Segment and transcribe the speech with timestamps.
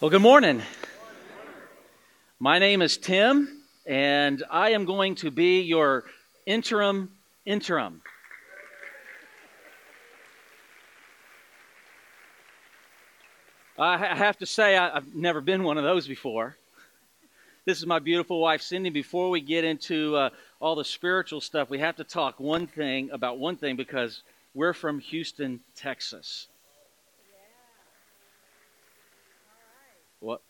[0.00, 0.62] Well, good morning.
[2.38, 6.04] My name is Tim, and I am going to be your
[6.46, 7.10] interim
[7.44, 8.00] interim.
[13.78, 16.56] I have to say, I've never been one of those before.
[17.66, 18.88] This is my beautiful wife, Cindy.
[18.88, 20.30] Before we get into uh,
[20.60, 24.22] all the spiritual stuff, we have to talk one thing about one thing because
[24.54, 26.46] we're from Houston, Texas.
[30.20, 30.42] What?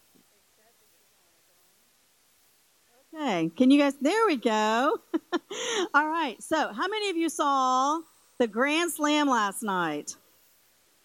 [3.15, 3.95] Okay, can you guys?
[4.01, 4.99] There we go.
[5.95, 8.01] All right, so how many of you saw
[8.39, 10.17] the Grand Slam last night?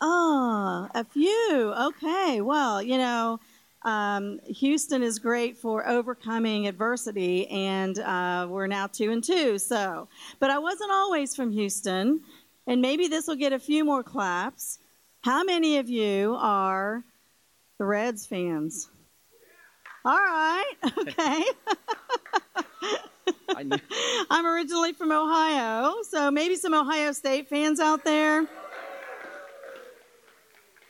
[0.02, 1.74] Oh, a few.
[1.80, 3.40] Okay, well, you know,
[3.84, 9.60] um, Houston is great for overcoming adversity, and uh, we're now two and two.
[9.60, 10.08] So,
[10.40, 12.22] but I wasn't always from Houston,
[12.66, 14.80] and maybe this will get a few more claps.
[15.22, 17.04] How many of you are
[17.78, 18.90] the Reds fans?
[20.04, 21.44] All right, okay.
[24.30, 28.46] I'm originally from Ohio, so maybe some Ohio State fans out there.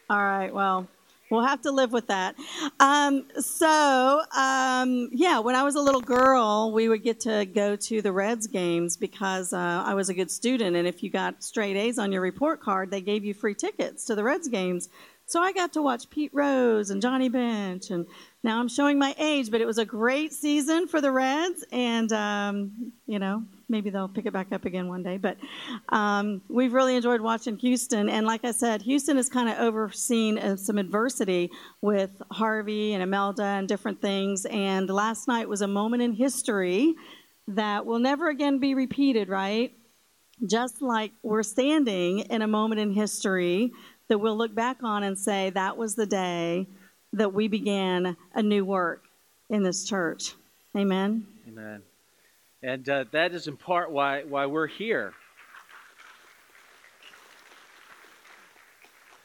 [0.10, 0.88] All right, well,
[1.32, 2.36] we'll have to live with that.
[2.80, 7.76] Um, so, um, yeah, when I was a little girl, we would get to go
[7.76, 11.44] to the Reds games because uh, I was a good student, and if you got
[11.44, 14.90] straight A's on your report card, they gave you free tickets to the Reds games.
[15.28, 18.06] So I got to watch Pete Rose and Johnny Bench, and
[18.44, 22.12] now I'm showing my age, but it was a great season for the Reds, and
[22.14, 25.18] um, you know maybe they'll pick it back up again one day.
[25.18, 25.38] But
[25.90, 30.38] um, we've really enjoyed watching Houston, and like I said, Houston has kind of overseen
[30.38, 31.50] uh, some adversity
[31.82, 34.46] with Harvey and Imelda and different things.
[34.46, 36.94] And last night was a moment in history
[37.48, 39.74] that will never again be repeated, right?
[40.46, 43.72] Just like we're standing in a moment in history
[44.08, 46.68] that we'll look back on and say that was the day
[47.14, 49.04] that we began a new work
[49.50, 50.34] in this church.
[50.76, 51.26] Amen.
[51.48, 51.82] Amen.
[52.62, 55.14] And uh, that is in part why, why we're here.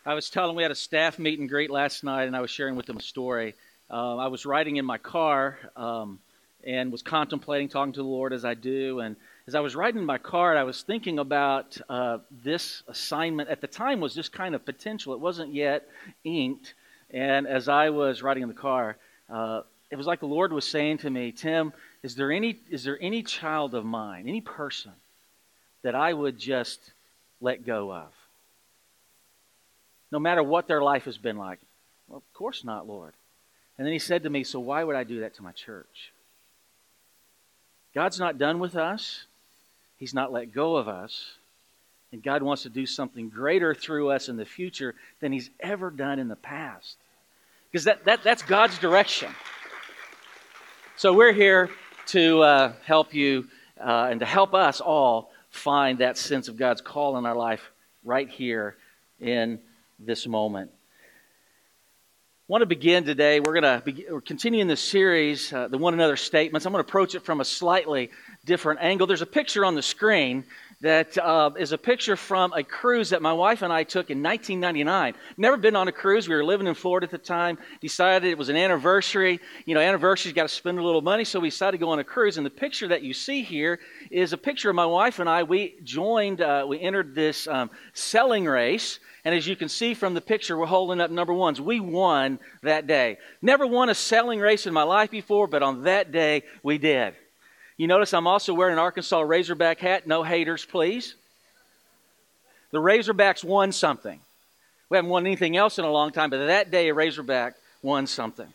[0.04, 2.50] I was telling we had a staff meet and greet last night, and I was
[2.50, 3.54] sharing with them a story.
[3.90, 6.20] Uh, I was riding in my car um,
[6.64, 9.16] and was contemplating talking to the Lord as I do, and
[9.50, 13.48] as I was riding in my car, I was thinking about uh, this assignment.
[13.48, 15.12] At the time, was just kind of potential.
[15.12, 15.88] It wasn't yet
[16.22, 16.74] inked.
[17.10, 18.96] And as I was riding in the car,
[19.28, 21.72] uh, it was like the Lord was saying to me, Tim,
[22.04, 24.92] is there any is there any child of mine, any person
[25.82, 26.92] that I would just
[27.40, 28.12] let go of?
[30.12, 31.58] No matter what their life has been like.
[32.06, 33.14] Well, of course not, Lord.
[33.78, 36.12] And then he said to me, So why would I do that to my church?
[37.96, 39.24] God's not done with us.
[40.00, 41.34] He's not let go of us.
[42.10, 45.90] And God wants to do something greater through us in the future than He's ever
[45.90, 46.96] done in the past.
[47.70, 49.32] Because that, that, that's God's direction.
[50.96, 51.70] So we're here
[52.08, 53.46] to uh, help you
[53.78, 57.70] uh, and to help us all find that sense of God's call in our life
[58.02, 58.76] right here
[59.20, 59.60] in
[59.98, 60.70] this moment.
[62.50, 63.38] Want to begin today.
[63.38, 66.66] We're going to be, we're continuing this series, uh, the one another statements.
[66.66, 68.10] I'm going to approach it from a slightly
[68.44, 69.06] different angle.
[69.06, 70.42] There's a picture on the screen
[70.80, 74.22] that uh, is a picture from a cruise that my wife and I took in
[74.22, 75.14] 1999.
[75.36, 76.28] Never been on a cruise.
[76.28, 77.58] We were living in Florida at the time.
[77.80, 79.40] Decided it was an anniversary.
[79.66, 81.98] You know, anniversary's got to spend a little money, so we decided to go on
[81.98, 82.36] a cruise.
[82.36, 83.78] And the picture that you see here
[84.10, 85.42] is a picture of my wife and I.
[85.42, 90.14] We joined, uh, we entered this um, sailing race and as you can see from
[90.14, 91.60] the picture, we're holding up number ones.
[91.60, 93.18] We won that day.
[93.42, 97.14] Never won a selling race in my life before, but on that day, we did.
[97.80, 100.06] You notice I'm also wearing an Arkansas Razorback hat.
[100.06, 101.14] No haters, please.
[102.72, 104.20] The Razorbacks won something.
[104.90, 108.06] We haven't won anything else in a long time, but that day, a Razorback won
[108.06, 108.48] something.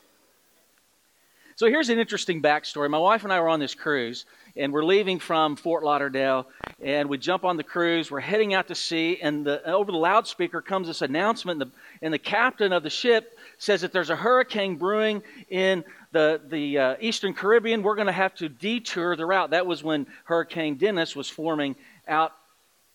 [1.56, 2.88] So here's an interesting backstory.
[2.88, 4.25] My wife and I were on this cruise,
[4.56, 6.46] and we're leaving from Fort Lauderdale,
[6.80, 8.12] and we jump on the cruise.
[8.12, 11.75] We're heading out to sea, and the, over the loudspeaker comes this announcement, and the,
[12.03, 15.84] and the captain of the ship says that there's a hurricane brewing in
[16.16, 17.84] the, the uh, Eastern Caribbean.
[17.84, 19.50] We're going to have to detour the route.
[19.50, 21.76] That was when Hurricane Dennis was forming
[22.08, 22.32] out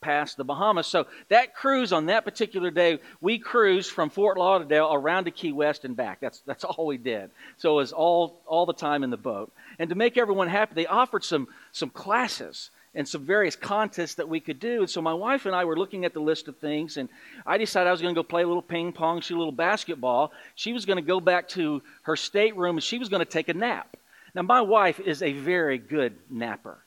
[0.01, 0.87] past the Bahamas.
[0.87, 5.53] So that cruise on that particular day, we cruised from Fort Lauderdale around to Key
[5.53, 6.21] West and back.
[6.21, 7.31] That's that's all we did.
[7.59, 9.53] So it was all all the time in the boat.
[9.79, 14.29] And to make everyone happy, they offered some some classes and some various contests that
[14.29, 14.81] we could do.
[14.81, 17.09] And so my wife and I were looking at the list of things, and
[17.47, 19.53] I decided I was going to go play a little ping pong, shoot a little
[19.53, 20.33] basketball.
[20.55, 23.49] She was going to go back to her stateroom, and she was going to take
[23.49, 23.97] a nap.
[24.35, 26.79] Now my wife is a very good napper.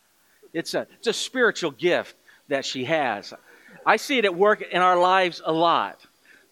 [0.54, 2.16] It's a it's a spiritual gift
[2.48, 3.34] that she has.
[3.86, 6.00] I see it at work in our lives a lot.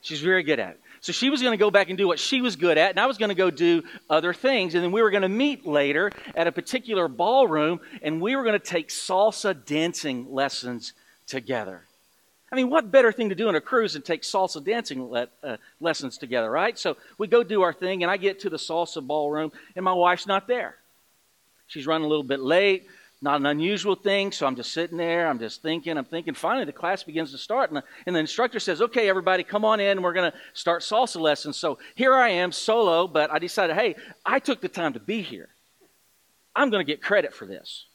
[0.02, 0.81] She's very good at it.
[1.02, 3.00] So she was going to go back and do what she was good at, and
[3.00, 4.76] I was going to go do other things.
[4.76, 8.44] And then we were going to meet later at a particular ballroom, and we were
[8.44, 10.94] going to take salsa dancing lessons
[11.26, 11.82] together.
[12.52, 15.30] I mean, what better thing to do on a cruise than take salsa dancing le-
[15.42, 16.78] uh, lessons together, right?
[16.78, 19.94] So we go do our thing, and I get to the salsa ballroom, and my
[19.94, 20.76] wife's not there.
[21.66, 22.88] She's running a little bit late
[23.22, 24.32] not an unusual thing.
[24.32, 25.28] So I'm just sitting there.
[25.28, 25.98] I'm just thinking.
[25.98, 26.34] I'm thinking.
[26.34, 27.70] Finally, the class begins to start.
[27.70, 30.02] And the, and the instructor says, Okay, everybody, come on in.
[30.02, 31.56] We're going to start salsa lessons.
[31.58, 33.96] So here I am, solo, but I decided, hey,
[34.26, 35.50] I took the time to be here.
[36.56, 37.86] I'm going to get credit for this.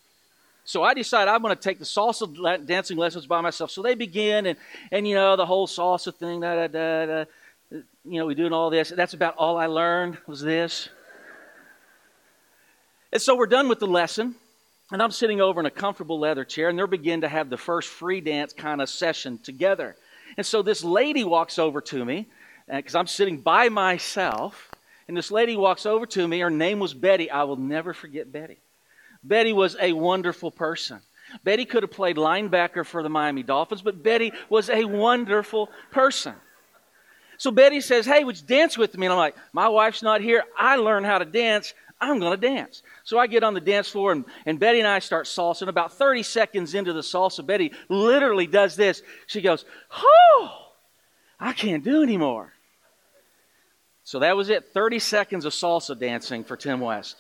[0.65, 3.71] So I decided I'm going to take the salsa dancing lessons by myself.
[3.71, 4.59] So they begin, and,
[4.91, 7.25] and you know, the whole salsa thing, da, da, da, da,
[7.71, 8.91] you know, we doing all this.
[8.91, 10.89] That's about all I learned was this.
[13.13, 14.37] And so we're done with the lesson.
[14.93, 17.57] And I'm sitting over in a comfortable leather chair, and they're beginning to have the
[17.57, 19.97] first free dance kind of session together.
[20.37, 22.29] And so this lady walks over to me,
[22.73, 24.71] because uh, I'm sitting by myself,
[25.09, 26.41] and this lady walks over to me.
[26.41, 27.31] Her name was Betty.
[27.31, 28.59] I will never forget Betty.
[29.23, 31.01] Betty was a wonderful person.
[31.43, 36.35] Betty could have played linebacker for the Miami Dolphins, but Betty was a wonderful person.
[37.39, 39.07] So Betty says, Hey, would you dance with me?
[39.07, 40.45] And I'm like, My wife's not here.
[40.57, 41.75] I learned how to dance.
[42.01, 42.83] I'm going to dance.
[43.05, 45.67] So I get on the dance floor, and, and Betty and I start salsa.
[45.67, 49.03] About 30 seconds into the salsa, Betty literally does this.
[49.27, 50.73] She goes, Oh,
[51.41, 52.53] I can't do anymore.
[54.05, 57.17] So that was it 30 seconds of salsa dancing for Tim West.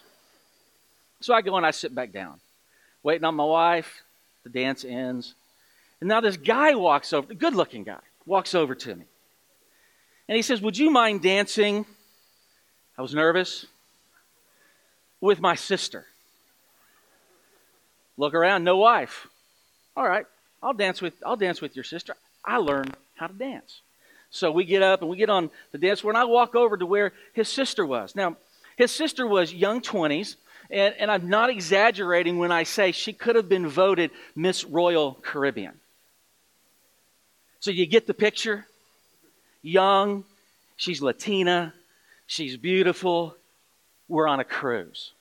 [1.21, 2.39] So I go and I sit back down,
[3.03, 4.03] waiting on my wife.
[4.45, 5.35] The dance ends.
[6.01, 9.05] And now this guy walks over, good looking guy, walks over to me.
[10.29, 11.87] And he says, Would you mind dancing?
[12.99, 13.67] I was nervous
[15.21, 16.07] with my sister.
[18.17, 19.27] Look around, no wife.
[19.97, 20.27] All right,
[20.63, 22.15] I'll dance with I'll dance with your sister.
[22.45, 23.81] I learned how to dance.
[24.31, 26.77] So we get up and we get on the dance floor, and I walk over
[26.77, 28.15] to where his sister was.
[28.15, 28.37] Now,
[28.77, 30.37] his sister was young 20s,
[30.71, 35.15] and, and I'm not exaggerating when I say she could have been voted Miss Royal
[35.23, 35.75] Caribbean.
[37.61, 38.67] So you get the picture?
[39.63, 40.25] Young,
[40.77, 41.73] she's Latina,
[42.27, 43.35] she's beautiful,
[44.09, 45.13] we're on a cruise.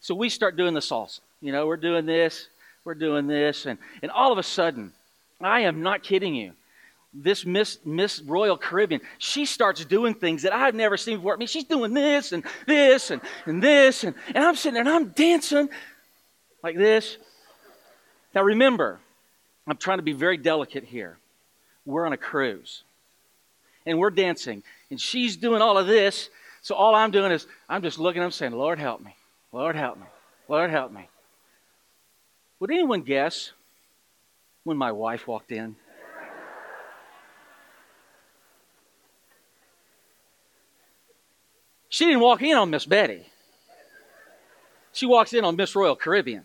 [0.00, 1.20] So we start doing the salsa.
[1.40, 2.48] You know, we're doing this,
[2.84, 4.92] we're doing this, and, and all of a sudden,
[5.40, 6.52] I am not kidding you.
[7.14, 11.34] This Miss Miss Royal Caribbean, she starts doing things that I've never seen before.
[11.34, 14.82] I mean, she's doing this and this and, and this, and, and I'm sitting there
[14.82, 15.68] and I'm dancing
[16.62, 17.18] like this.
[18.34, 18.98] Now remember,
[19.66, 21.18] I'm trying to be very delicate here.
[21.84, 22.82] We're on a cruise.
[23.84, 24.62] And we're dancing.
[24.92, 26.28] And she's doing all of this.
[26.60, 29.16] So all I'm doing is I'm just looking him saying, Lord help me.
[29.50, 30.04] Lord help me.
[30.48, 31.08] Lord help me.
[32.60, 33.52] Would anyone guess
[34.64, 35.76] when my wife walked in?
[41.88, 43.24] She didn't walk in on Miss Betty.
[44.92, 46.44] She walks in on Miss Royal Caribbean.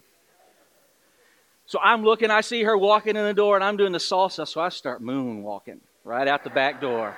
[1.65, 4.47] So I'm looking, I see her walking in the door, and I'm doing the salsa,
[4.47, 7.13] so I start moonwalking right out the back door.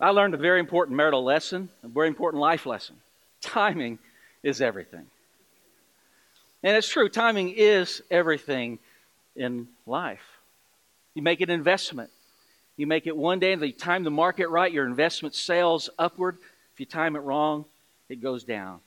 [0.00, 2.96] I learned a very important marital lesson, a very important life lesson.
[3.40, 3.98] Timing
[4.42, 5.06] is everything.
[6.62, 8.78] And it's true, timing is everything
[9.36, 10.24] in life.
[11.14, 12.10] You make an investment.
[12.76, 16.38] You make it one day, and you time the market right, your investment sails upward.
[16.72, 17.64] If you time it wrong,
[18.08, 18.80] it goes down.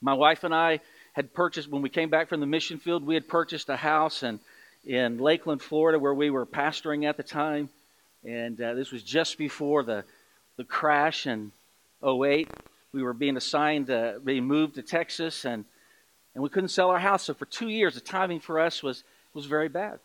[0.00, 0.80] My wife and I
[1.12, 4.22] had purchased, when we came back from the mission field, we had purchased a house
[4.22, 4.40] in,
[4.86, 7.68] in Lakeland, Florida, where we were pastoring at the time.
[8.24, 10.04] And uh, this was just before the,
[10.56, 11.52] the crash in
[12.02, 12.48] 08
[12.94, 15.64] we were being assigned, uh, being moved to Texas, and,
[16.34, 17.24] and we couldn't sell our house.
[17.24, 19.02] So for two years, the timing for us was,
[19.34, 19.98] was very bad.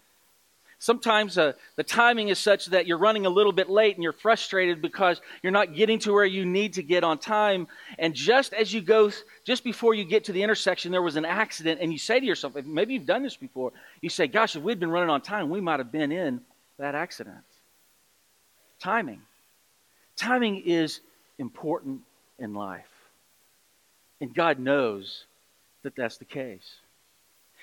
[0.82, 4.14] Sometimes uh, the timing is such that you're running a little bit late and you're
[4.14, 7.68] frustrated because you're not getting to where you need to get on time.
[8.00, 9.12] And just as you go,
[9.44, 12.26] just before you get to the intersection, there was an accident, and you say to
[12.26, 15.50] yourself, maybe you've done this before, you say, Gosh, if we'd been running on time,
[15.50, 16.42] we might have been in
[16.78, 17.38] that accident.
[18.80, 19.22] Timing.
[20.16, 21.00] Timing is
[21.38, 22.02] important
[22.38, 22.90] in life.
[24.22, 25.26] And God knows
[25.84, 26.76] that that's the case.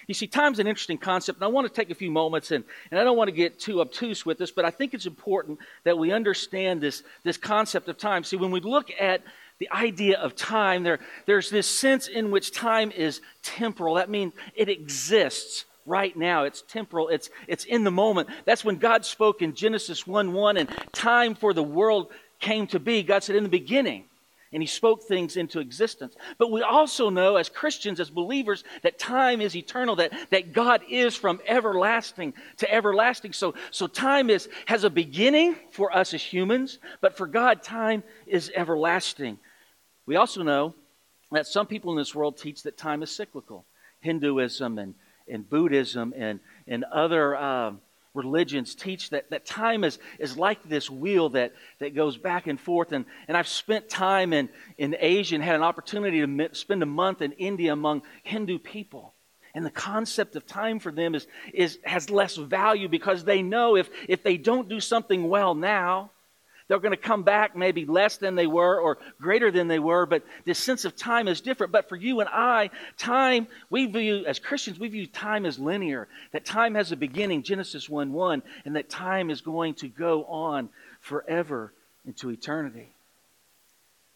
[0.07, 2.65] You see, time's an interesting concept, and I want to take a few moments, and,
[2.91, 5.59] and I don't want to get too obtuse with this, but I think it's important
[5.85, 8.23] that we understand this, this concept of time.
[8.23, 9.23] See, when we look at
[9.59, 13.95] the idea of time, there, there's this sense in which time is temporal.
[13.95, 16.45] That means it exists right now.
[16.45, 18.29] It's temporal, it's, it's in the moment.
[18.45, 22.81] That's when God spoke in Genesis 1 1, and time for the world came to
[22.81, 23.03] be.
[23.03, 24.05] God said, In the beginning,
[24.53, 26.15] and he spoke things into existence.
[26.39, 30.83] But we also know as Christians, as believers, that time is eternal, that, that God
[30.89, 33.33] is from everlasting to everlasting.
[33.33, 38.03] So, so time is, has a beginning for us as humans, but for God, time
[38.27, 39.39] is everlasting.
[40.07, 40.75] We also know
[41.33, 43.65] that some people in this world teach that time is cyclical.
[44.01, 44.95] Hinduism and,
[45.29, 47.37] and Buddhism and, and other.
[47.37, 47.81] Um,
[48.17, 52.59] religions teach that, that time is, is like this wheel that, that goes back and
[52.59, 52.93] forth.
[52.93, 56.87] And, and I've spent time in, in Asia and had an opportunity to spend a
[56.87, 59.13] month in India among Hindu people.
[59.55, 63.77] And the concept of time for them is, is, has less value because they know
[63.77, 66.11] if, if they don't do something well now,
[66.69, 70.05] they're going to come back maybe less than they were or greater than they were,
[70.05, 71.73] but this sense of time is different.
[71.73, 76.09] But for you and I, time, we view, as Christians, we view time as linear,
[76.33, 80.25] that time has a beginning, Genesis 1 1, and that time is going to go
[80.25, 80.69] on
[81.01, 81.73] forever
[82.05, 82.89] into eternity.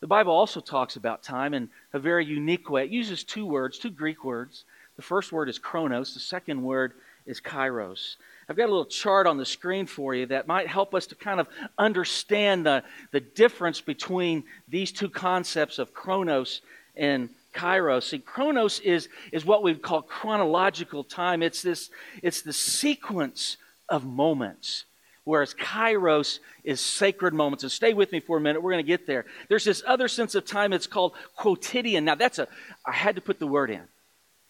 [0.01, 2.85] The Bible also talks about time in a very unique way.
[2.85, 4.65] It uses two words, two Greek words.
[4.97, 6.95] The first word is chronos, the second word
[7.31, 8.17] is kairos.
[8.49, 11.15] I've got a little chart on the screen for you that might help us to
[11.15, 11.47] kind of
[11.79, 12.83] understand the,
[13.13, 16.61] the difference between these two concepts of chronos
[16.97, 18.03] and kairos.
[18.03, 21.45] See, chronos is, is what we call chronological time.
[21.45, 21.91] It's this
[22.23, 23.57] it's the sequence
[23.89, 24.85] of moments.
[25.23, 27.63] Whereas kairos is sacred moments.
[27.63, 28.63] And stay with me for a minute.
[28.63, 29.27] We're going to get there.
[29.49, 30.73] There's this other sense of time.
[30.73, 32.05] It's called quotidian.
[32.05, 32.49] Now, that's a,
[32.85, 33.83] I had to put the word in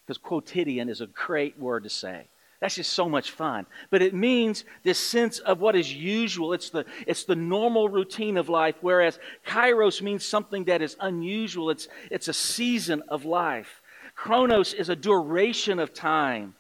[0.07, 2.29] because quotidian is a great word to say.
[2.61, 3.65] That's just so much fun.
[3.89, 6.53] But it means this sense of what is usual.
[6.53, 11.71] It's the, it's the normal routine of life, whereas kairos means something that is unusual.
[11.71, 13.81] It's, it's a season of life.
[14.15, 16.55] Chronos is a duration of time,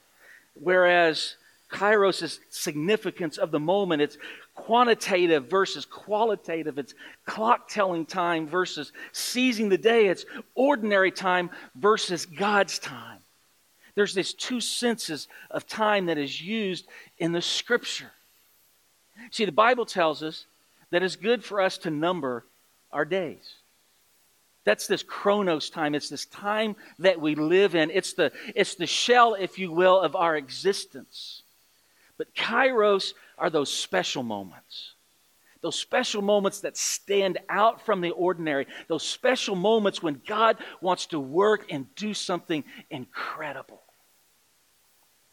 [0.54, 1.36] whereas
[1.70, 4.00] kairos is significance of the moment.
[4.00, 4.16] It's
[4.54, 6.78] quantitative versus qualitative.
[6.78, 6.94] It's
[7.26, 10.06] clock telling time versus seizing the day.
[10.06, 13.19] It's ordinary time versus God's time.
[13.94, 16.86] There's these two senses of time that is used
[17.18, 18.10] in the scripture.
[19.30, 20.46] See, the Bible tells us
[20.90, 22.44] that it's good for us to number
[22.92, 23.54] our days.
[24.64, 25.94] That's this chronos time.
[25.94, 27.90] It's this time that we live in.
[27.90, 31.42] It's the, it's the shell, if you will, of our existence.
[32.18, 34.92] But kairos are those special moments.
[35.62, 38.66] Those special moments that stand out from the ordinary.
[38.88, 43.82] Those special moments when God wants to work and do something incredible.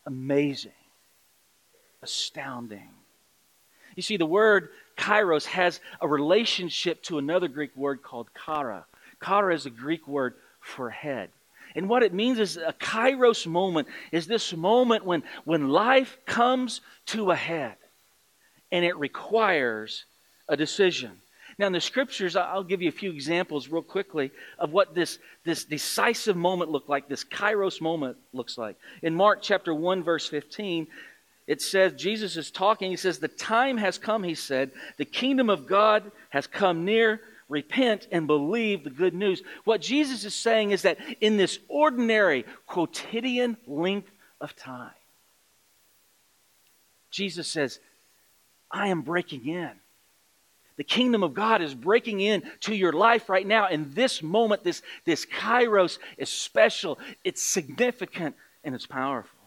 [0.05, 0.71] Amazing.
[2.01, 2.89] Astounding.
[3.95, 8.85] You see, the word kairos has a relationship to another Greek word called kara.
[9.21, 11.29] Kara is a Greek word for head.
[11.75, 16.81] And what it means is a kairos moment is this moment when, when life comes
[17.07, 17.75] to a head
[18.71, 20.05] and it requires
[20.47, 21.21] a decision.
[21.59, 25.17] Now, in the scriptures, I'll give you a few examples real quickly of what this,
[25.43, 28.77] this decisive moment looked like, this kairos moment looks like.
[29.01, 30.87] In Mark chapter 1, verse 15,
[31.47, 32.91] it says, Jesus is talking.
[32.91, 34.71] He says, The time has come, he said.
[34.97, 39.41] The kingdom of God has come near repent and believe the good news.
[39.63, 44.11] What Jesus is saying is that in this ordinary, quotidian length
[44.41, 44.91] of time,
[47.09, 47.79] Jesus says,
[48.69, 49.71] I am breaking in.
[50.77, 53.67] The kingdom of God is breaking in to your life right now.
[53.67, 59.37] And this moment, this, this kairos is special, it's significant, and it's powerful.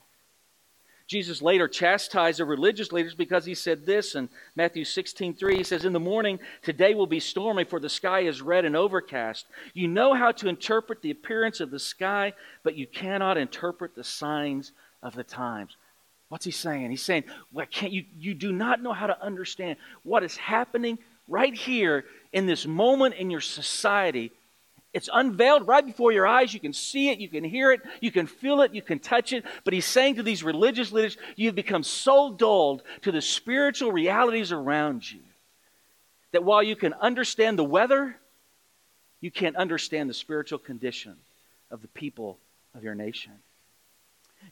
[1.07, 5.57] Jesus later chastised the religious leaders because he said this in Matthew 16 3.
[5.57, 8.77] He says, In the morning, today will be stormy, for the sky is red and
[8.77, 9.47] overcast.
[9.75, 12.33] You know how to interpret the appearance of the sky,
[12.63, 14.71] but you cannot interpret the signs
[15.03, 15.77] of the times.
[16.29, 16.91] What's he saying?
[16.91, 20.97] He's saying, well, can't you, you do not know how to understand what is happening
[21.31, 24.33] right here in this moment in your society
[24.93, 26.53] it's unveiled right before your eyes.
[26.53, 29.33] You can see it, you can hear it, you can feel it, you can touch
[29.33, 29.45] it.
[29.65, 34.51] But he's saying to these religious leaders, you've become so dulled to the spiritual realities
[34.51, 35.21] around you
[36.33, 38.17] that while you can understand the weather,
[39.21, 41.17] you can't understand the spiritual condition
[41.71, 42.39] of the people
[42.75, 43.33] of your nation.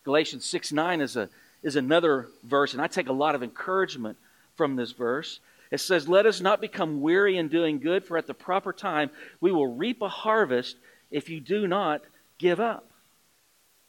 [0.05, 1.29] Galatians 6 9 is, a,
[1.65, 4.19] is another verse, and I take a lot of encouragement
[4.55, 5.41] from this verse.
[5.71, 9.11] It says, Let us not become weary in doing good, for at the proper time
[9.41, 10.77] we will reap a harvest
[11.11, 12.03] if you do not
[12.39, 12.89] give up.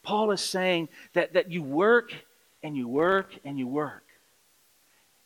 [0.03, 2.13] Paul is saying that, that you work
[2.63, 4.03] and you work and you work.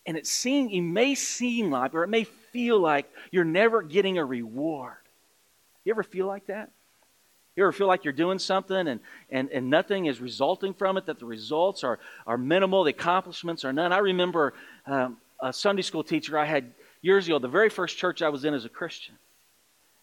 [0.06, 4.18] And it, seem, it may seem like, or it may feel like, you're never getting
[4.18, 4.98] a reward.
[5.86, 6.70] You ever feel like that?
[7.56, 11.06] You ever feel like you're doing something and, and, and nothing is resulting from it,
[11.06, 13.94] that the results are, are minimal, the accomplishments are none?
[13.94, 14.54] I remember
[14.88, 16.72] um, a Sunday school teacher I had
[17.02, 19.16] years ago, the very first church I was in as a Christian.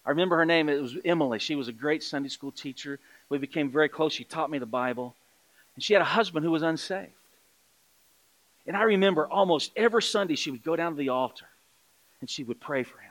[0.04, 0.68] I remember her name.
[0.68, 1.38] It was Emily.
[1.38, 3.00] She was a great Sunday school teacher.
[3.30, 4.12] We became very close.
[4.12, 5.14] She taught me the Bible.
[5.74, 7.12] And she had a husband who was unsaved.
[8.66, 11.46] And I remember almost every Sunday she would go down to the altar
[12.20, 13.09] and she would pray for him.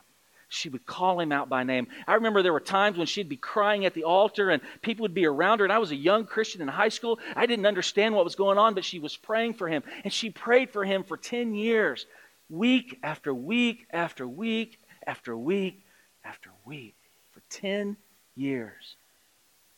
[0.51, 1.87] She would call him out by name.
[2.07, 5.13] I remember there were times when she'd be crying at the altar and people would
[5.13, 5.65] be around her.
[5.65, 7.19] And I was a young Christian in high school.
[7.35, 9.83] I didn't understand what was going on, but she was praying for him.
[10.03, 12.07] And she prayed for him for 10 years,
[12.49, 15.83] week after week after week after week
[16.25, 16.95] after week
[17.29, 17.95] for 10
[18.35, 18.95] years.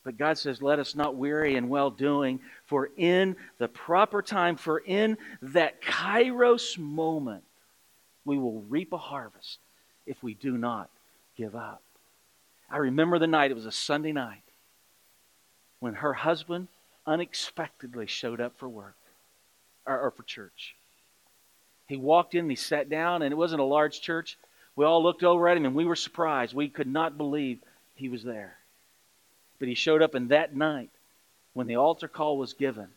[0.04, 4.56] But God says, Let us not weary in well doing, for in the proper time,
[4.56, 7.44] for in that kairos moment,
[8.24, 9.58] we will reap a harvest
[10.06, 10.90] if we do not
[11.36, 11.82] give up.
[12.70, 14.42] I remember the night, it was a Sunday night,
[15.80, 16.68] when her husband
[17.06, 18.96] unexpectedly showed up for work
[19.86, 20.74] or, or for church.
[21.86, 24.38] He walked in he sat down, and it wasn't a large church.
[24.76, 26.54] We all looked over at him and we were surprised.
[26.54, 27.58] We could not believe
[27.94, 28.56] he was there.
[29.58, 30.90] But he showed up, and that night,
[31.52, 32.88] when the altar call was given,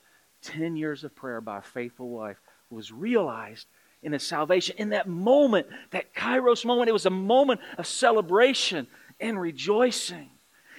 [0.44, 2.38] 10 years of prayer by a faithful wife
[2.70, 3.68] was realized
[4.06, 4.76] in his salvation.
[4.78, 8.86] In that moment, that kairos moment, it was a moment of celebration
[9.20, 10.30] and rejoicing.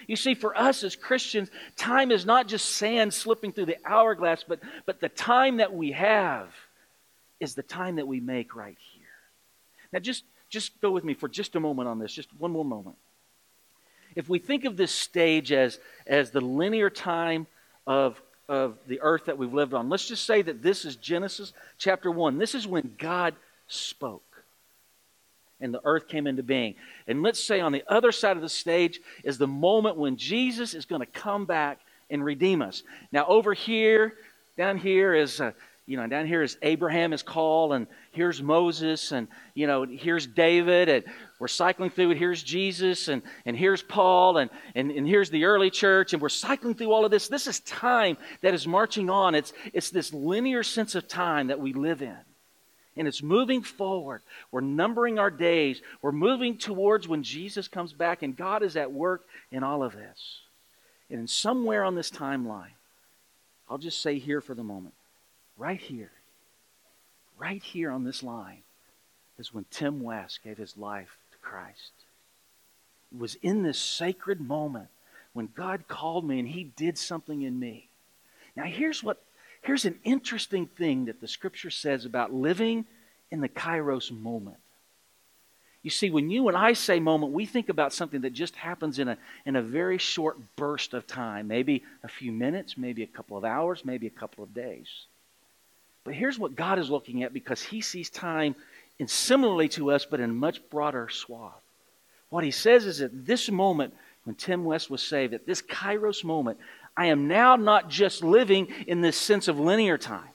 [0.06, 4.44] You see, for us as Christians, time is not just sand slipping through the hourglass,
[4.46, 6.48] but, but the time that we have
[7.40, 9.02] is the time that we make right here.
[9.92, 12.64] Now, just, just go with me for just a moment on this, just one more
[12.64, 12.96] moment.
[14.14, 17.48] If we think of this stage as, as the linear time
[17.88, 19.88] of of the earth that we've lived on.
[19.88, 22.38] Let's just say that this is Genesis chapter 1.
[22.38, 23.34] This is when God
[23.68, 24.22] spoke
[25.60, 26.74] and the earth came into being.
[27.06, 30.74] And let's say on the other side of the stage is the moment when Jesus
[30.74, 32.82] is going to come back and redeem us.
[33.10, 34.14] Now, over here,
[34.56, 35.40] down here is.
[35.40, 35.52] Uh,
[35.86, 40.26] you know, down here is Abraham is called, and here's Moses, and you know, here's
[40.26, 41.04] David, and
[41.38, 42.16] we're cycling through it.
[42.16, 46.28] Here's Jesus, and, and here's Paul, and, and, and here's the early church, and we're
[46.28, 47.28] cycling through all of this.
[47.28, 49.36] This is time that is marching on.
[49.36, 52.16] It's, it's this linear sense of time that we live in.
[52.96, 54.22] And it's moving forward.
[54.50, 55.82] We're numbering our days.
[56.00, 59.92] We're moving towards when Jesus comes back, and God is at work in all of
[59.92, 60.40] this.
[61.10, 62.72] And somewhere on this timeline,
[63.68, 64.94] I'll just say here for the moment,
[65.56, 66.10] right here,
[67.38, 68.62] right here on this line,
[69.38, 71.92] is when Tim West gave his life to Christ.
[73.12, 74.88] It was in this sacred moment
[75.32, 77.88] when God called me and He did something in me.
[78.56, 79.22] Now, here's what
[79.62, 82.86] here's an interesting thing that the scripture says about living
[83.30, 84.58] in the kairos moment.
[85.82, 88.98] You see, when you and I say moment, we think about something that just happens
[88.98, 93.06] in a, in a very short burst of time, maybe a few minutes, maybe a
[93.06, 94.88] couple of hours, maybe a couple of days.
[96.06, 98.54] But here's what God is looking at because He sees time
[98.98, 101.60] in similarly to us, but in a much broader swath.
[102.30, 103.92] What he says is at this moment,
[104.24, 106.58] when Tim West was saved, at this kairos moment,
[106.96, 110.30] I am now not just living in this sense of linear time.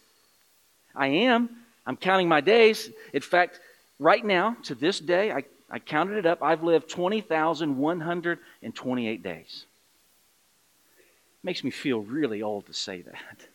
[0.96, 1.50] I am.
[1.86, 2.92] I'm counting my days.
[3.14, 3.60] In fact,
[3.98, 9.66] right now, to this day, I, I counted it up, I've lived 20,128 days.
[11.44, 13.48] Makes me feel really old to say that.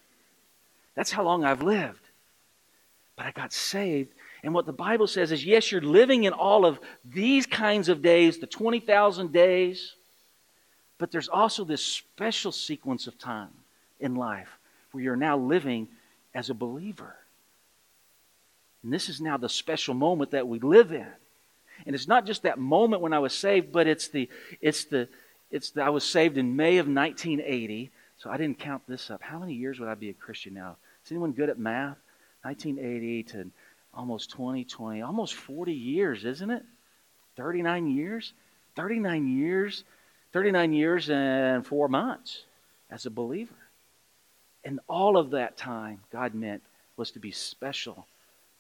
[0.96, 2.00] That's how long I've lived.
[3.16, 4.12] But I got saved
[4.46, 8.00] and what the Bible says is yes, you're living in all of these kinds of
[8.00, 9.94] days, the 20,000 days,
[10.98, 13.50] but there's also this special sequence of time
[13.98, 14.57] in life
[14.92, 15.88] where you're now living
[16.33, 17.16] as a believer.
[18.85, 21.09] And this is now the special moment that we live in.
[21.87, 24.29] And it's not just that moment when I was saved, but it's the
[24.61, 25.09] it's the
[25.50, 27.90] it's the, I was saved in May of 1980.
[28.18, 29.22] So I didn't count this up.
[29.22, 30.76] How many years would I be a Christian now?
[31.05, 31.98] Is anyone good at math?
[32.46, 33.50] 1980 to
[33.92, 36.62] almost 20, 20, almost 40 years, isn't it?
[37.37, 38.35] 39 years?
[38.76, 39.85] 39 years,
[40.32, 42.44] 39 years and four months
[42.88, 43.54] as a believer.
[44.64, 46.62] And all of that time, God meant
[46.96, 48.06] was to be special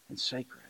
[0.08, 0.62] and sacred.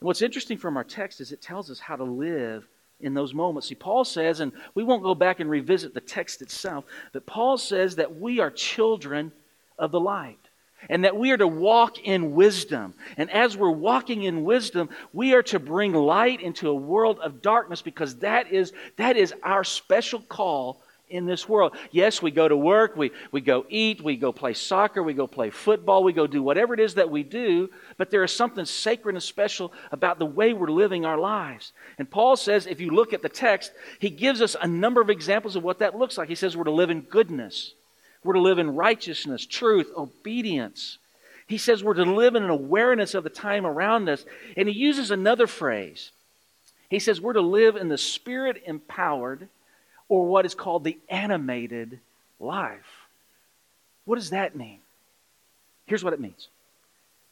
[0.00, 2.66] And what's interesting from our text is it tells us how to live
[3.00, 3.68] in those moments.
[3.68, 7.58] See, Paul says, and we won't go back and revisit the text itself, but Paul
[7.58, 9.32] says that we are children
[9.78, 10.48] of the light
[10.88, 12.94] and that we are to walk in wisdom.
[13.16, 17.42] And as we're walking in wisdom, we are to bring light into a world of
[17.42, 21.76] darkness because that is, that is our special call in this world.
[21.90, 25.26] Yes, we go to work, we, we go eat, we go play soccer, we go
[25.26, 27.68] play football, we go do whatever it is that we do,
[27.98, 31.72] but there is something sacred and special about the way we're living our lives.
[31.98, 35.10] And Paul says, if you look at the text, he gives us a number of
[35.10, 36.28] examples of what that looks like.
[36.28, 37.74] He says we're to live in goodness.
[38.24, 40.98] We're to live in righteousness, truth, obedience.
[41.46, 44.24] He says we're to live in an awareness of the time around us.
[44.56, 46.12] And he uses another phrase.
[46.88, 49.48] He says we're to live in the spirit empowered,
[50.08, 51.98] or what is called the animated
[52.38, 53.06] life.
[54.04, 54.78] What does that mean?
[55.86, 56.48] Here's what it means.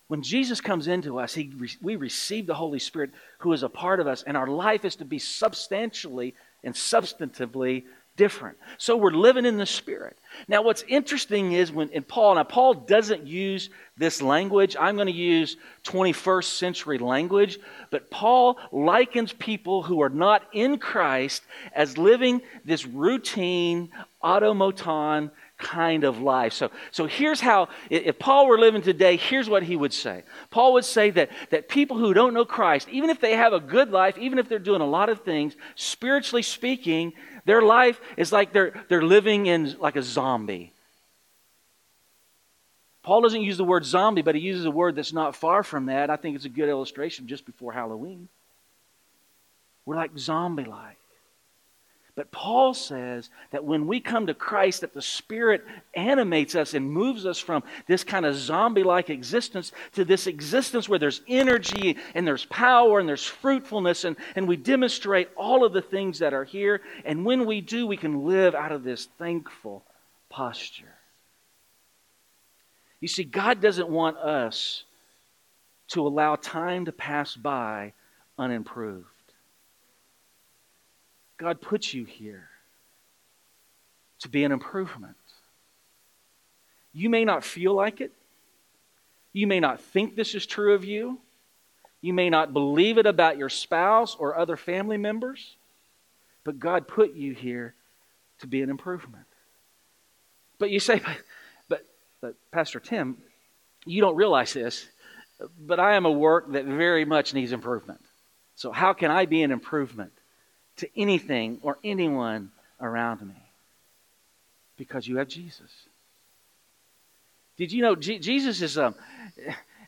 [0.09, 4.01] When Jesus comes into us, he, we receive the Holy Spirit who is a part
[4.01, 7.85] of us, and our life is to be substantially and substantively
[8.21, 8.59] different.
[8.77, 10.19] So we're living in the Spirit.
[10.47, 14.77] Now, what's interesting is when in Paul, now Paul doesn't use this language.
[14.79, 20.77] I'm going to use 21st century language, but Paul likens people who are not in
[20.77, 23.89] Christ as living this routine,
[24.21, 25.31] automaton
[25.61, 26.53] kind of life.
[26.53, 30.25] So, so here's how, if Paul were living today, here's what he would say.
[30.51, 33.61] Paul would say that, that people who don't know Christ, even if they have a
[33.61, 37.13] good life, even if they're doing a lot of things, spiritually speaking,
[37.45, 40.73] their life is like they're, they're living in like a zombie.
[43.03, 45.87] Paul doesn't use the word zombie, but he uses a word that's not far from
[45.87, 46.11] that.
[46.11, 48.29] I think it's a good illustration just before Halloween.
[49.87, 51.00] We're like zombie like.
[52.21, 56.93] But Paul says that when we come to Christ, that the Spirit animates us and
[56.93, 61.97] moves us from this kind of zombie like existence to this existence where there's energy
[62.15, 66.35] and there's power and there's fruitfulness, and, and we demonstrate all of the things that
[66.35, 66.83] are here.
[67.07, 69.83] And when we do, we can live out of this thankful
[70.29, 70.99] posture.
[73.01, 74.85] You see, God doesn't want us
[75.93, 77.95] to allow time to pass by
[78.37, 79.07] unimproved.
[81.41, 82.51] God put you here
[84.19, 85.17] to be an improvement.
[86.93, 88.13] You may not feel like it.
[89.33, 91.19] You may not think this is true of you.
[92.03, 95.57] You may not believe it about your spouse or other family members.
[96.45, 97.75] But God put you here
[98.41, 99.25] to be an improvement.
[100.59, 101.01] But you say,
[101.71, 101.87] but,
[102.21, 103.17] but, Pastor Tim,
[103.87, 104.87] you don't realize this,
[105.59, 108.03] but I am a work that very much needs improvement.
[108.57, 110.13] So, how can I be an improvement?
[110.81, 113.35] To anything or anyone around me
[114.77, 115.71] because you have Jesus.
[117.57, 118.95] Did you know G- Jesus is um,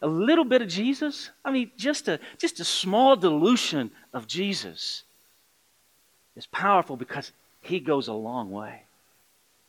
[0.02, 1.30] a little bit of Jesus?
[1.44, 5.02] I mean, just a, just a small dilution of Jesus
[6.36, 8.82] is powerful because he goes a long way.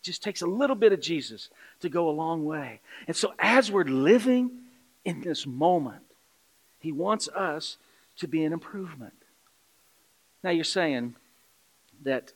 [0.02, 2.82] It just takes a little bit of Jesus to go a long way.
[3.08, 4.52] And so, as we're living
[5.06, 6.04] in this moment,
[6.80, 7.78] he wants us
[8.18, 9.14] to be an improvement.
[10.44, 11.16] Now you're saying
[12.04, 12.34] that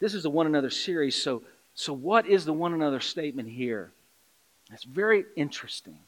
[0.00, 1.42] this is a one another series, so,
[1.74, 3.90] so what is the one another statement here?
[4.72, 5.98] It's very interesting.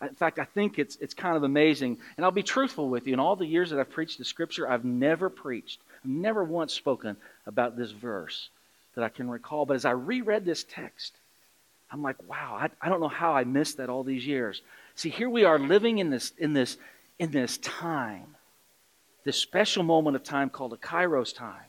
[0.00, 1.98] In fact, I think it's, it's kind of amazing.
[2.16, 3.12] And I'll be truthful with you.
[3.12, 6.72] In all the years that I've preached the scripture, I've never preached, I've never once
[6.72, 8.48] spoken about this verse
[8.94, 9.66] that I can recall.
[9.66, 11.16] But as I reread this text,
[11.90, 14.62] I'm like, wow, I, I don't know how I missed that all these years.
[14.94, 16.76] See, here we are living in this, in this,
[17.18, 18.36] in this time
[19.24, 21.64] this special moment of time called a kairos time.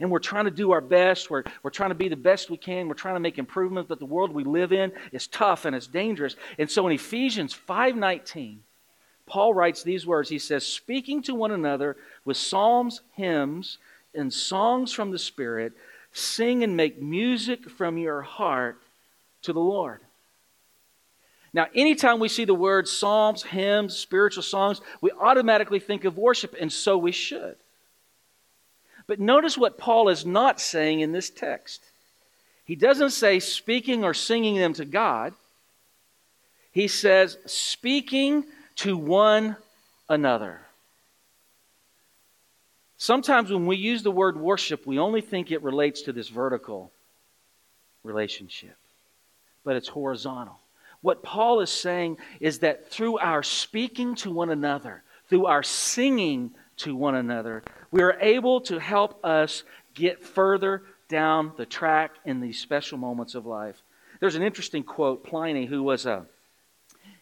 [0.00, 1.30] And we're trying to do our best.
[1.30, 2.88] We're, we're trying to be the best we can.
[2.88, 5.86] We're trying to make improvements, but the world we live in is tough and it's
[5.86, 6.36] dangerous.
[6.58, 8.58] And so in Ephesians 5.19,
[9.26, 10.28] Paul writes these words.
[10.28, 13.78] He says, speaking to one another with psalms, hymns,
[14.14, 15.72] and songs from the Spirit,
[16.12, 18.80] sing and make music from your heart
[19.42, 20.00] to the Lord.
[21.52, 26.54] Now, anytime we see the word psalms, hymns, spiritual songs, we automatically think of worship,
[26.60, 27.56] and so we should.
[29.06, 31.82] But notice what Paul is not saying in this text.
[32.64, 35.34] He doesn't say speaking or singing them to God.
[36.70, 38.44] He says speaking
[38.76, 39.56] to one
[40.08, 40.60] another.
[42.96, 46.92] Sometimes when we use the word worship, we only think it relates to this vertical
[48.04, 48.76] relationship,
[49.64, 50.60] but it's horizontal.
[51.02, 56.52] What Paul is saying is that through our speaking to one another, through our singing
[56.78, 62.40] to one another, we are able to help us get further down the track in
[62.40, 63.82] these special moments of life.
[64.20, 65.24] There's an interesting quote.
[65.24, 66.26] Pliny, who was a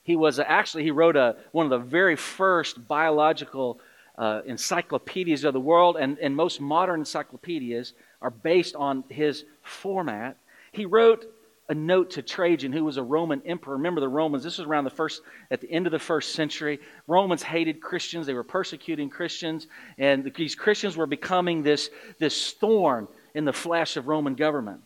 [0.02, 3.78] he was a, actually he wrote a, one of the very first biological
[4.16, 10.38] uh, encyclopedias of the world, and, and most modern encyclopedias are based on his format.
[10.72, 11.26] He wrote
[11.68, 13.76] a note to Trajan, who was a Roman emperor.
[13.76, 16.80] Remember the Romans, this was around the first, at the end of the first century.
[17.06, 19.66] Romans hated Christians, they were persecuting Christians,
[19.98, 24.80] and these Christians were becoming this, this thorn in the flesh of Roman government.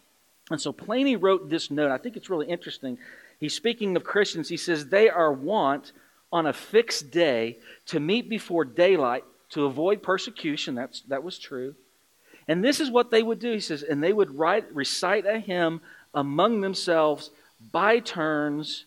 [0.50, 1.92] And so Pliny wrote this note.
[1.92, 2.98] I think it's really interesting.
[3.38, 4.48] He's speaking of Christians.
[4.48, 5.92] He says, They are wont
[6.32, 10.74] on a fixed day to meet before daylight to avoid persecution.
[10.74, 11.74] That's, that was true.
[12.48, 13.52] And this is what they would do.
[13.52, 15.80] He says, And they would write, recite a hymn
[16.14, 17.30] among themselves
[17.72, 18.84] by turns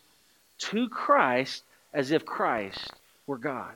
[0.58, 2.92] to Christ as if Christ
[3.28, 3.76] were God.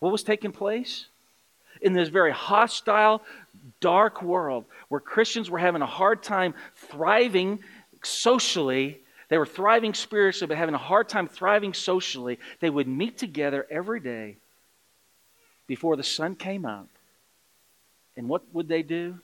[0.00, 1.06] What was taking place?
[1.80, 3.22] in this very hostile,
[3.80, 7.60] dark world where Christians were having a hard time thriving
[8.02, 9.00] socially.
[9.28, 12.38] They were thriving spiritually, but having a hard time thriving socially.
[12.60, 14.36] They would meet together every day
[15.66, 16.88] before the sun came up.
[18.16, 19.18] And what would they do?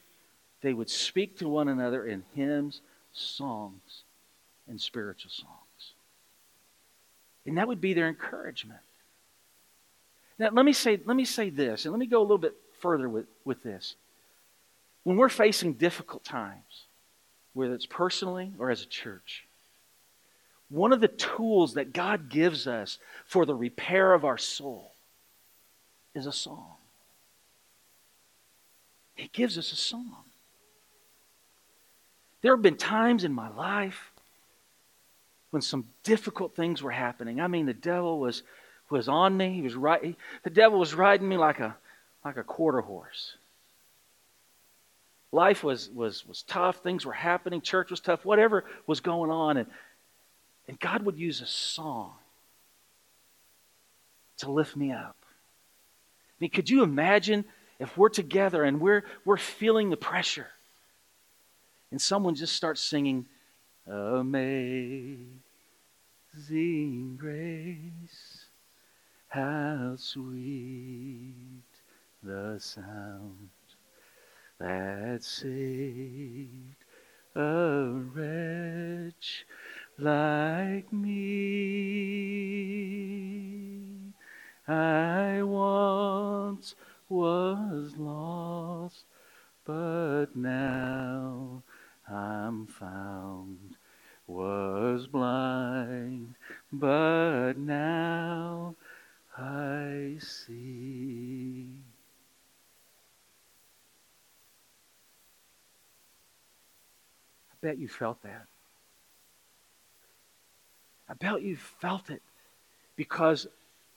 [0.65, 2.81] They would speak to one another in hymns,
[3.13, 4.05] songs,
[4.67, 5.93] and spiritual songs.
[7.45, 8.81] And that would be their encouragement.
[10.39, 12.55] Now, let me say, let me say this, and let me go a little bit
[12.81, 13.97] further with, with this.
[15.03, 16.87] When we're facing difficult times,
[17.53, 19.45] whether it's personally or as a church,
[20.71, 24.93] one of the tools that God gives us for the repair of our soul
[26.15, 26.73] is a song.
[29.15, 30.25] He gives us a song.
[32.45, 34.13] There have been times in my life
[35.49, 37.41] when some difficult things were happening.
[37.41, 38.43] I mean, the devil was
[38.91, 39.55] was on me.
[39.55, 40.15] He was right.
[40.43, 41.75] The devil was riding me like a
[42.23, 43.39] like a quarter horse.
[45.33, 46.83] Life was was was tough.
[46.83, 47.63] Things were happening.
[47.63, 48.27] Church was tough.
[48.27, 49.67] Whatever was going on, and
[50.69, 52.13] and God would use a song
[54.37, 55.17] to lift me up.
[55.23, 57.47] I mean, could you imagine
[57.79, 60.49] if we're together and we're we're feeling the pressure,
[61.91, 63.27] and someone just starts singing,
[63.87, 65.39] "Amazing
[67.17, 68.47] Grace."
[69.29, 71.65] How sweet
[72.23, 73.51] the sound
[74.59, 76.85] that saved
[77.35, 79.45] a wretch
[79.99, 82.05] like me.
[84.69, 86.77] I once
[87.09, 89.05] was lost,
[89.65, 91.64] but now
[92.09, 93.77] I'm found.
[94.27, 96.35] Was blind,
[96.73, 98.75] but now
[99.37, 101.67] I see.
[107.53, 108.47] I bet you felt that.
[111.07, 112.23] I bet you felt it
[112.97, 113.47] because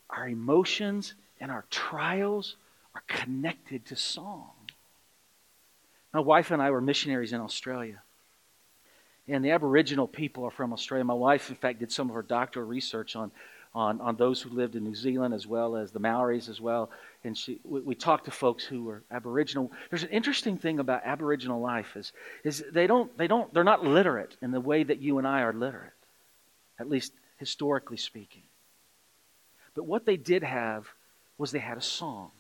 [0.10, 2.58] our emotions and our trials
[2.94, 4.57] are connected to song.
[6.18, 8.02] My wife and I were missionaries in Australia.
[9.28, 11.04] And the Aboriginal people are from Australia.
[11.04, 13.32] My wife, in fact, did some of her doctoral research on
[13.76, 16.90] on, on those who lived in New Zealand as well as the Maoris as well.
[17.24, 19.72] And she, we, we talked to folks who were Aboriginal.
[19.92, 22.12] There's an interesting thing about Aboriginal life is,
[22.44, 25.42] is they don't, they don't, they're not literate in the way that you and I
[25.42, 25.94] are literate,
[26.80, 28.42] at least historically speaking.
[29.76, 30.88] But what they did have
[31.38, 32.32] was they had a song.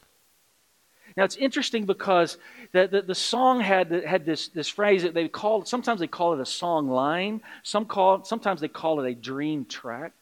[1.17, 2.37] Now it's interesting because
[2.73, 6.33] the, the, the, song had, had this, this phrase that they call sometimes they call
[6.33, 10.13] it a song line, some call, sometimes they call it a dream track.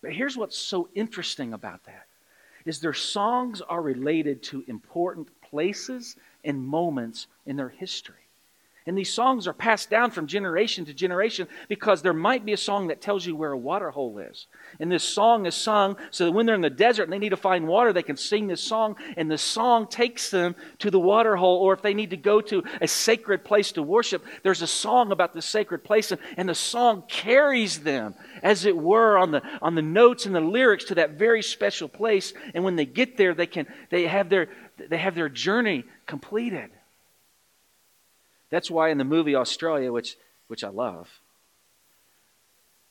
[0.00, 2.06] But here's what's so interesting about that
[2.64, 8.23] is their songs are related to important places and moments in their history.
[8.86, 12.58] And these songs are passed down from generation to generation because there might be a
[12.58, 14.46] song that tells you where a water hole is.
[14.78, 17.30] And this song is sung so that when they're in the desert and they need
[17.30, 21.00] to find water, they can sing this song, and the song takes them to the
[21.00, 21.62] water hole.
[21.62, 25.12] Or if they need to go to a sacred place to worship, there's a song
[25.12, 29.42] about the sacred place, and, and the song carries them, as it were, on the,
[29.62, 32.34] on the notes and the lyrics to that very special place.
[32.52, 36.68] And when they get there, they, can, they, have, their, they have their journey completed.
[38.54, 41.10] That's why in the movie Australia, which, which I love,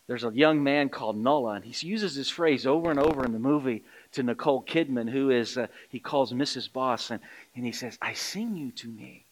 [0.08, 3.32] there's a young man called Nullah, and he uses this phrase over and over in
[3.32, 6.70] the movie to Nicole Kidman, who is, uh, he calls Mrs.
[6.70, 7.22] Boss, and,
[7.56, 9.24] and he says, I sing you to me,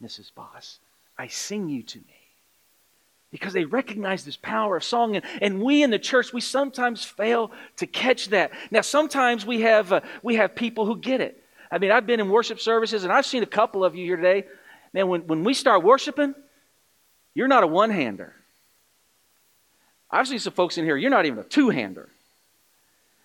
[0.00, 0.32] Mrs.
[0.32, 0.78] Boss.
[1.18, 2.20] I sing you to me.
[3.32, 5.16] Because they recognize this power of song.
[5.16, 8.52] And, and we in the church, we sometimes fail to catch that.
[8.70, 11.42] Now, sometimes we have, uh, we have people who get it.
[11.72, 14.16] I mean, I've been in worship services, and I've seen a couple of you here
[14.16, 14.44] today
[14.92, 16.34] Man, when, when we start worshiping,
[17.34, 18.34] you're not a one hander.
[20.10, 22.08] I've seen some folks in here, you're not even a two hander.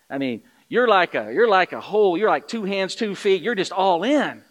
[0.10, 3.42] I mean, you're like a you're like a whole, you're like two hands, two feet,
[3.42, 4.42] you're just all in.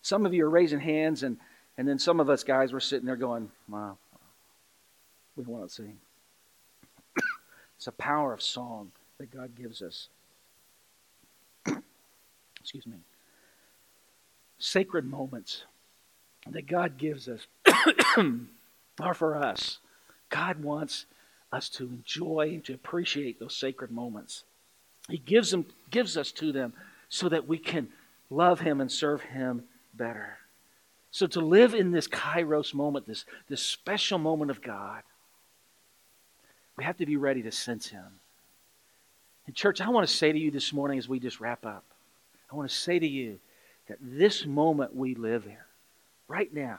[0.00, 1.36] Some of you are raising hands, and,
[1.76, 3.98] and then some of us guys were sitting there going, Wow,
[5.36, 5.98] we want to sing.
[7.76, 10.08] it's a power of song that God gives us.
[12.60, 12.96] Excuse me
[14.58, 15.64] sacred moments
[16.50, 17.46] that God gives us
[19.00, 19.78] are for us.
[20.30, 21.06] God wants
[21.52, 24.44] us to enjoy and to appreciate those sacred moments.
[25.08, 26.72] He gives them gives us to them
[27.08, 27.88] so that we can
[28.30, 29.64] love him and serve him
[29.94, 30.38] better.
[31.10, 35.02] So to live in this kairos moment, this, this special moment of God,
[36.76, 38.04] we have to be ready to sense him.
[39.46, 41.84] And church, I want to say to you this morning as we just wrap up,
[42.52, 43.38] I want to say to you
[43.88, 45.56] that this moment we live in,
[46.28, 46.78] right now,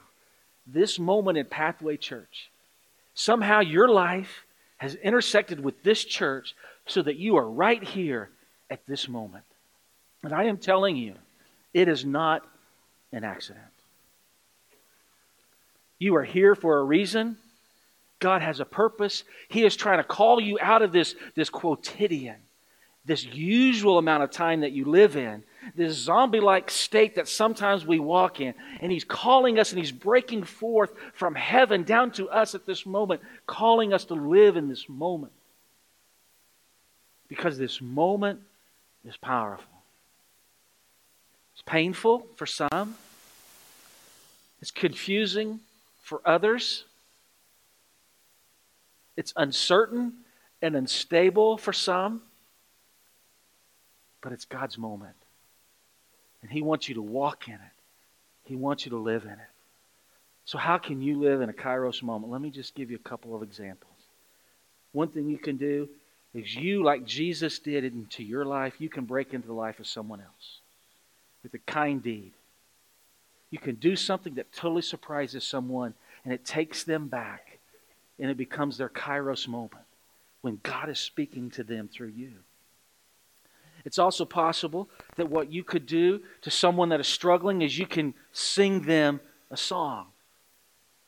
[0.66, 2.50] this moment in Pathway Church,
[3.14, 4.44] somehow your life
[4.76, 6.54] has intersected with this church
[6.86, 8.30] so that you are right here
[8.70, 9.44] at this moment.
[10.22, 11.14] And I am telling you,
[11.74, 12.46] it is not
[13.12, 13.64] an accident.
[15.98, 17.36] You are here for a reason.
[18.20, 19.24] God has a purpose.
[19.48, 22.36] He is trying to call you out of this, this quotidian,
[23.04, 25.42] this usual amount of time that you live in,
[25.74, 28.54] this zombie like state that sometimes we walk in.
[28.80, 32.86] And He's calling us and He's breaking forth from heaven down to us at this
[32.86, 35.32] moment, calling us to live in this moment.
[37.28, 38.40] Because this moment
[39.04, 39.64] is powerful.
[41.54, 42.94] It's painful for some,
[44.60, 45.60] it's confusing
[46.02, 46.84] for others,
[49.16, 50.12] it's uncertain
[50.62, 52.22] and unstable for some,
[54.20, 55.16] but it's God's moment.
[56.42, 57.74] And He wants you to walk in it,
[58.44, 59.38] He wants you to live in it.
[60.44, 62.32] So, how can you live in a kairos moment?
[62.32, 63.92] Let me just give you a couple of examples.
[64.92, 65.88] One thing you can do
[66.34, 69.86] is you, like Jesus did into your life, you can break into the life of
[69.86, 70.60] someone else
[71.42, 72.32] with a kind deed.
[73.50, 77.58] You can do something that totally surprises someone and it takes them back
[78.18, 79.84] and it becomes their kairos moment
[80.42, 82.34] when God is speaking to them through you.
[83.88, 87.86] It's also possible that what you could do to someone that is struggling is you
[87.86, 89.18] can sing them
[89.50, 90.08] a song.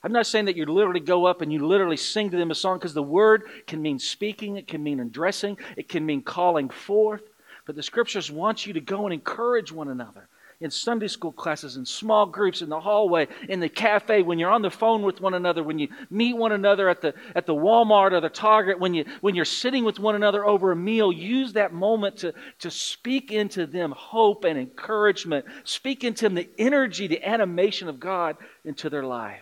[0.03, 2.55] I'm not saying that you literally go up and you literally sing to them a
[2.55, 6.71] song because the word can mean speaking, it can mean addressing, it can mean calling
[6.71, 7.25] forth.
[7.67, 10.27] But the scriptures want you to go and encourage one another
[10.61, 14.51] in Sunday school classes, in small groups, in the hallway, in the cafe, when you're
[14.51, 17.55] on the phone with one another, when you meet one another at the, at the
[17.55, 21.11] Walmart or the Target, when, you, when you're sitting with one another over a meal,
[21.11, 25.47] use that moment to, to speak into them hope and encouragement.
[25.65, 29.41] Speak into them the energy, the animation of God into their life.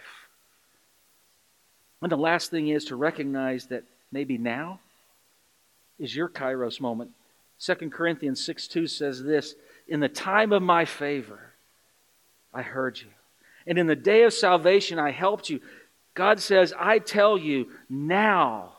[2.00, 4.78] And the last thing is to recognize that maybe now
[5.98, 7.10] is your kairos moment.
[7.58, 9.56] 2 Corinthians 6 2 says this
[9.88, 11.40] In the time of my favor,
[12.52, 13.08] I heard you.
[13.66, 15.60] And in the day of salvation, I helped you.
[16.14, 18.72] God says, I tell you, now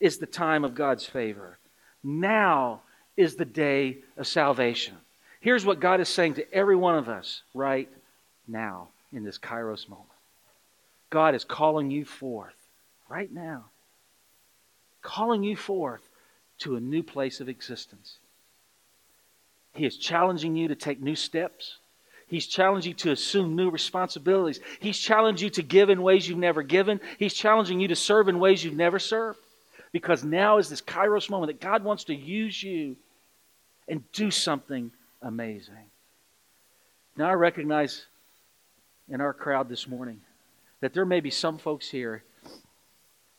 [0.00, 1.58] is the time of God's favor.
[2.02, 2.82] Now
[3.16, 4.96] is the day of salvation.
[5.40, 7.88] Here's what God is saying to every one of us right
[8.46, 10.08] now in this Kairos moment
[11.10, 12.54] God is calling you forth
[13.08, 13.64] right now,
[15.02, 16.02] calling you forth
[16.58, 18.18] to a new place of existence.
[19.74, 21.78] He is challenging you to take new steps.
[22.26, 24.60] He's challenging you to assume new responsibilities.
[24.80, 27.00] He's challenging you to give in ways you've never given.
[27.18, 29.38] He's challenging you to serve in ways you've never served.
[29.92, 32.96] Because now is this kairos moment that God wants to use you
[33.88, 34.90] and do something
[35.22, 35.90] amazing.
[37.16, 38.04] Now, I recognize
[39.08, 40.20] in our crowd this morning
[40.80, 42.22] that there may be some folks here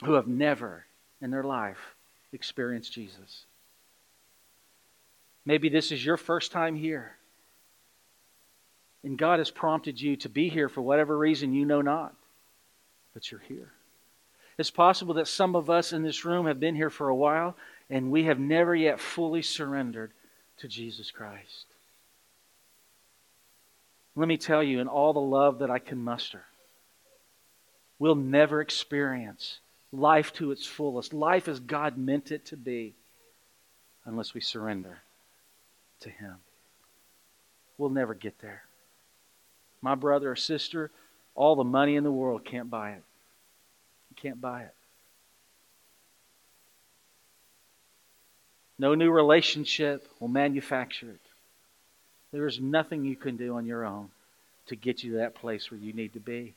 [0.04, 0.86] who have never
[1.22, 1.96] in their life
[2.34, 3.46] experienced Jesus.
[5.50, 7.16] Maybe this is your first time here.
[9.04, 12.14] And God has prompted you to be here for whatever reason you know not.
[13.16, 13.72] But you're here.
[14.60, 17.56] It's possible that some of us in this room have been here for a while
[17.90, 20.12] and we have never yet fully surrendered
[20.58, 21.66] to Jesus Christ.
[24.16, 26.44] Let me tell you, in all the love that I can muster,
[27.98, 29.58] we'll never experience
[29.92, 32.94] life to its fullest, life as God meant it to be,
[34.06, 35.00] unless we surrender
[36.02, 36.36] to Him.
[37.78, 38.64] We'll never get there.
[39.82, 40.92] My brother or sister,
[41.36, 43.04] all the money in the world can't buy it.
[44.10, 44.74] You can't buy it.
[48.78, 51.20] No new relationship will manufacture it.
[52.32, 54.10] There is nothing you can do on your own
[54.68, 56.54] to get you to that place where you need to be.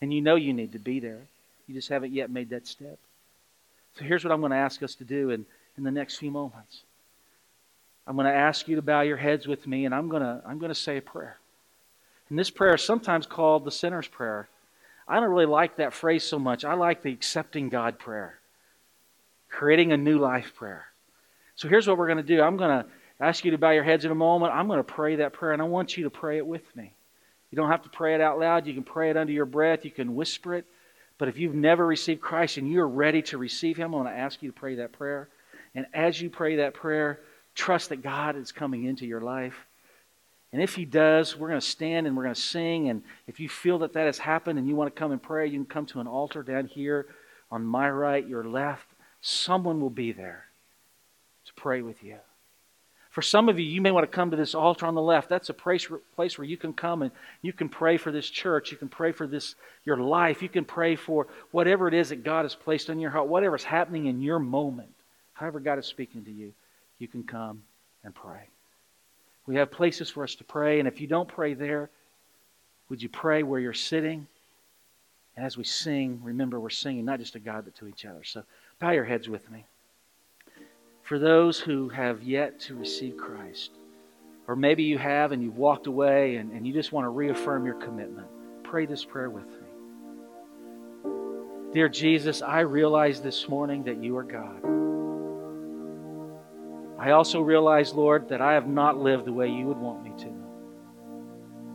[0.00, 1.20] And you know you need to be there.
[1.66, 2.98] You just haven't yet made that step.
[3.96, 6.30] So here's what I'm going to ask us to do in, in the next few
[6.30, 6.82] moments.
[8.06, 10.42] I'm going to ask you to bow your heads with me, and I'm going to,
[10.46, 11.38] I'm going to say a prayer.
[12.28, 14.48] And this prayer is sometimes called the sinner's prayer.
[15.06, 16.64] I don't really like that phrase so much.
[16.64, 18.38] I like the accepting God prayer,
[19.50, 20.86] creating a new life prayer.
[21.54, 23.84] So here's what we're going to do I'm going to ask you to bow your
[23.84, 24.52] heads in a moment.
[24.52, 26.92] I'm going to pray that prayer, and I want you to pray it with me.
[27.50, 28.66] You don't have to pray it out loud.
[28.66, 29.84] You can pray it under your breath.
[29.84, 30.64] You can whisper it.
[31.18, 34.18] But if you've never received Christ and you're ready to receive Him, I want to
[34.18, 35.28] ask you to pray that prayer.
[35.74, 37.20] And as you pray that prayer,
[37.54, 39.66] trust that God is coming into your life.
[40.52, 42.90] And if He does, we're going to stand and we're going to sing.
[42.90, 45.46] And if you feel that that has happened and you want to come and pray,
[45.46, 47.06] you can come to an altar down here
[47.50, 48.86] on my right, your left.
[49.20, 50.44] Someone will be there
[51.46, 52.16] to pray with you.
[53.10, 55.28] For some of you, you may want to come to this altar on the left.
[55.28, 57.10] That's a place, where you can come and
[57.42, 58.72] you can pray for this church.
[58.72, 60.42] You can pray for this your life.
[60.42, 63.64] You can pray for whatever it is that God has placed on your heart, whatever's
[63.64, 64.94] happening in your moment.
[65.34, 66.54] However God is speaking to you,
[67.02, 67.62] you can come
[68.04, 68.48] and pray.
[69.46, 71.90] We have places for us to pray, and if you don't pray there,
[72.88, 74.26] would you pray where you're sitting?
[75.36, 78.22] And as we sing, remember we're singing not just to God but to each other.
[78.22, 78.44] So
[78.78, 79.64] bow your heads with me.
[81.02, 83.72] For those who have yet to receive Christ,
[84.46, 87.66] or maybe you have and you've walked away and, and you just want to reaffirm
[87.66, 88.28] your commitment,
[88.62, 91.10] pray this prayer with me.
[91.72, 94.91] Dear Jesus, I realize this morning that you are God.
[97.02, 100.12] I also realize, Lord, that I have not lived the way you would want me
[100.18, 100.28] to.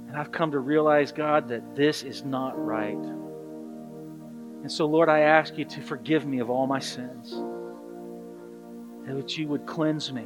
[0.07, 2.95] And I've come to realize, God, that this is not right.
[2.95, 7.31] And so, Lord, I ask you to forgive me of all my sins,
[9.05, 10.23] that you would cleanse me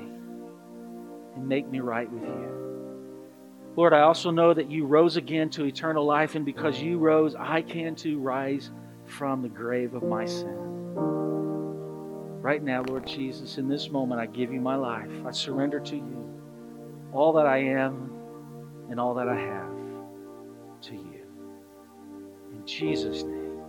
[1.35, 3.25] and make me right with you.
[3.75, 7.33] Lord, I also know that you rose again to eternal life, and because you rose,
[7.33, 8.69] I can too rise
[9.07, 10.70] from the grave of my sin.
[12.41, 15.11] Right now, Lord Jesus, in this moment, I give you my life.
[15.27, 16.41] I surrender to you
[17.13, 18.11] all that I am
[18.89, 19.71] and all that I have
[20.81, 21.23] to you.
[22.51, 23.59] In Jesus' name.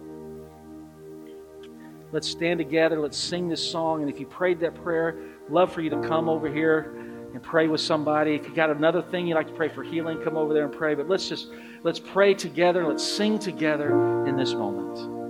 [2.13, 2.99] Let's stand together.
[2.99, 4.01] Let's sing this song.
[4.01, 5.17] And if you prayed that prayer,
[5.51, 6.95] love for you to come over here
[7.35, 8.35] and pray with somebody.
[8.35, 10.73] If you got another thing you'd like to pray for healing, come over there and
[10.73, 10.95] pray.
[10.95, 11.49] But let's just
[11.83, 12.87] let's pray together.
[12.87, 15.22] Let's sing together in this moment.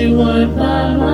[0.00, 0.24] 是我
[0.56, 1.09] 爸妈。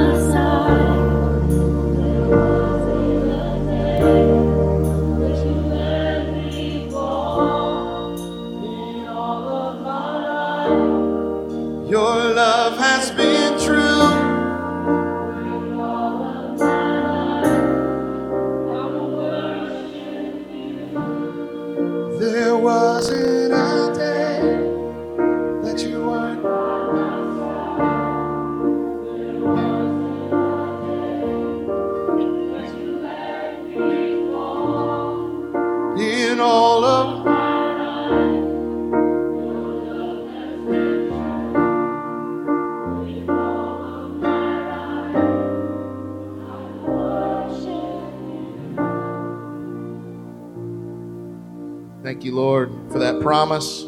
[53.47, 53.83] Promise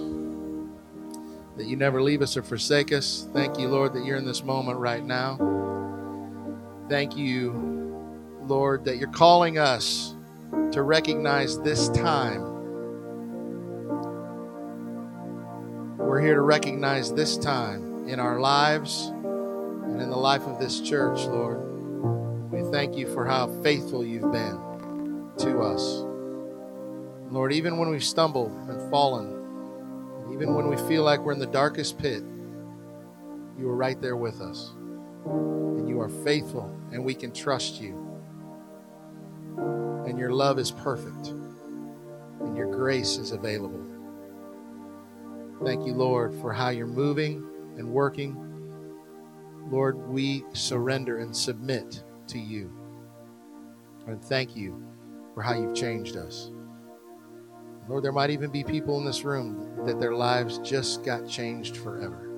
[1.56, 3.26] that you never leave us or forsake us.
[3.32, 5.36] Thank you, Lord, that you're in this moment right now.
[6.88, 7.50] Thank you,
[8.46, 10.14] Lord, that you're calling us
[10.70, 12.40] to recognize this time.
[15.98, 20.80] We're here to recognize this time in our lives and in the life of this
[20.80, 21.58] church, Lord.
[22.52, 26.04] We thank you for how faithful you've been to us.
[27.32, 29.37] Lord, even when we've stumbled and fallen,
[30.32, 32.22] even when we feel like we're in the darkest pit,
[33.58, 34.72] you are right there with us.
[35.24, 37.94] And you are faithful, and we can trust you.
[40.06, 41.28] And your love is perfect,
[42.40, 43.84] and your grace is available.
[45.64, 47.44] Thank you, Lord, for how you're moving
[47.76, 48.36] and working.
[49.70, 52.70] Lord, we surrender and submit to you.
[54.06, 54.82] And thank you
[55.34, 56.50] for how you've changed us.
[57.88, 61.78] Lord, there might even be people in this room that their lives just got changed
[61.78, 62.28] forever.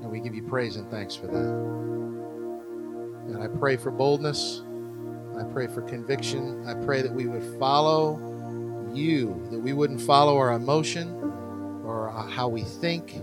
[0.00, 1.52] And we give you praise and thanks for that.
[3.26, 4.62] And I pray for boldness.
[5.36, 6.64] I pray for conviction.
[6.68, 8.20] I pray that we would follow
[8.94, 11.08] you, that we wouldn't follow our emotion
[11.84, 13.16] or how we think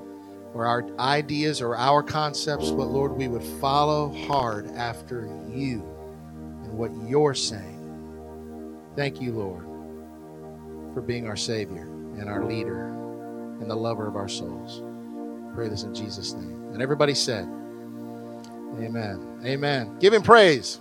[0.53, 5.83] or our ideas or our concepts, but Lord, we would follow hard after you
[6.63, 7.77] and what you're saying.
[8.97, 9.68] Thank you, Lord
[10.93, 11.83] for being our Savior
[12.17, 12.87] and our leader
[13.61, 14.83] and the lover of our souls.
[15.53, 16.69] Pray this in Jesus' name.
[16.73, 17.45] And everybody said,
[18.79, 19.41] Amen.
[19.43, 19.97] Amen.
[19.99, 20.79] Give him praise.